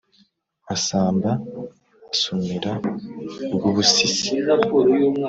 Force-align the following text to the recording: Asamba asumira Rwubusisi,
Asamba 0.75 1.31
asumira 2.13 2.71
Rwubusisi, 3.53 4.29